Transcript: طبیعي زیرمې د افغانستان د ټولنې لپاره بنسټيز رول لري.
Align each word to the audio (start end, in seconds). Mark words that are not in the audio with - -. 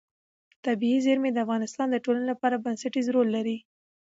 طبیعي 0.65 0.99
زیرمې 1.05 1.29
د 1.33 1.37
افغانستان 1.45 1.87
د 1.91 1.97
ټولنې 2.05 2.25
لپاره 2.31 2.61
بنسټيز 2.65 3.05
رول 3.15 3.27
لري. 3.35 3.57